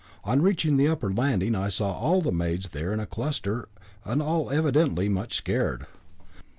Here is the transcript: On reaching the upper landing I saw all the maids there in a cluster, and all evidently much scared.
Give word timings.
On 0.23 0.41
reaching 0.41 0.77
the 0.77 0.87
upper 0.87 1.13
landing 1.13 1.53
I 1.53 1.67
saw 1.69 1.91
all 1.91 2.21
the 2.21 2.31
maids 2.31 2.69
there 2.69 2.91
in 2.91 2.99
a 2.99 3.05
cluster, 3.05 3.69
and 4.03 4.19
all 4.19 4.49
evidently 4.49 5.09
much 5.09 5.35
scared. 5.35 5.85